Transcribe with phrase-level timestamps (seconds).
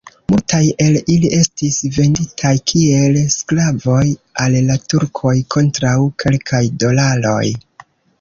[0.33, 3.99] Multaj el ili estis venditaj kiel sklavoj
[4.45, 5.93] al la turkoj kontraŭ
[6.25, 7.43] kelkaj dolaroj.